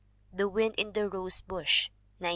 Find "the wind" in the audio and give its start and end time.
0.33-0.73